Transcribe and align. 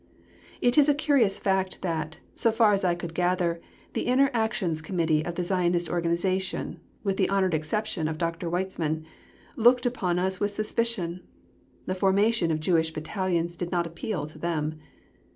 It 0.61 0.79
is 0.79 0.89
a 0.89 0.95
curious 0.95 1.37
fact 1.37 1.83
that, 1.83 2.17
so 2.33 2.51
far 2.51 2.73
as 2.73 2.83
I 2.83 2.95
could 2.95 3.13
gather, 3.13 3.61
the 3.93 4.07
Inner 4.07 4.31
Actions 4.33 4.81
Committee 4.81 5.23
of 5.23 5.35
the 5.35 5.43
Zionist 5.43 5.91
organization, 5.91 6.79
with 7.03 7.17
the 7.17 7.29
honoured 7.29 7.53
exception 7.53 8.07
of 8.07 8.17
Dr. 8.17 8.49
Weizmann, 8.49 9.05
looked 9.55 9.85
on 10.01 10.17
us 10.17 10.39
with 10.39 10.49
suspicion. 10.49 11.21
The 11.85 11.93
formation 11.93 12.49
of 12.49 12.59
Jewish 12.59 12.89
Battalions 12.91 13.55
did 13.55 13.71
not 13.71 13.85
appeal 13.85 14.25
to 14.25 14.39
them. 14.39 14.79